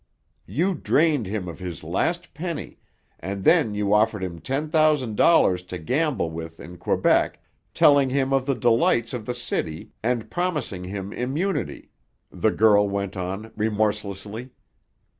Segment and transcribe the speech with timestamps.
[0.47, 2.79] "You drained him of his last penny,
[3.19, 7.39] and then you offered him ten thousand dollars to gamble with in Quebec,
[7.75, 11.91] telling him of the delights of the city and promising him immunity,"
[12.31, 14.49] the girl went on remorselessly.